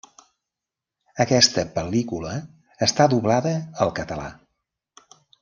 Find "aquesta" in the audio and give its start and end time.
1.25-1.65